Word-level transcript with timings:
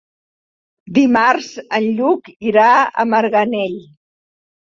Dimarts 0.97 1.49
en 1.79 1.85
Lluc 1.99 2.33
irà 2.53 2.65
a 2.73 3.07
Marganell. 3.13 3.79